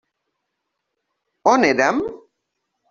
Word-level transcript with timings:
On 1.51 1.63
érem? 1.63 2.01